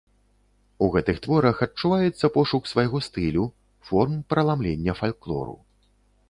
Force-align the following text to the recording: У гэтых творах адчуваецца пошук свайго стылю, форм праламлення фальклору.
У 0.85 0.85
гэтых 0.93 1.19
творах 1.25 1.59
адчуваецца 1.65 2.29
пошук 2.37 2.69
свайго 2.71 3.03
стылю, 3.09 3.45
форм 3.91 4.17
праламлення 4.33 4.93
фальклору. 5.03 5.55